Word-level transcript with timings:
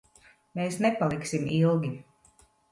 Mēs 0.59 0.79
nepaliksim 0.85 1.47
ilgi. 1.61 1.95